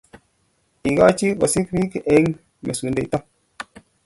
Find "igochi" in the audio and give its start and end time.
0.89-1.27